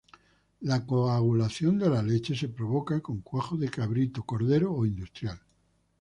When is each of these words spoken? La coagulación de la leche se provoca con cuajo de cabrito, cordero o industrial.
La 0.63 0.83
coagulación 0.83 1.77
de 1.77 1.87
la 1.87 2.01
leche 2.01 2.33
se 2.35 2.49
provoca 2.49 3.01
con 3.01 3.21
cuajo 3.21 3.55
de 3.55 3.69
cabrito, 3.69 4.23
cordero 4.23 4.73
o 4.73 4.83
industrial. 4.83 5.39